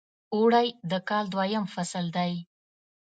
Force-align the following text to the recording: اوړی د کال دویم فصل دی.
اوړی 0.35 0.67
د 0.91 0.93
کال 1.09 1.25
دویم 1.33 1.65
فصل 1.73 2.05
دی. 2.17 2.33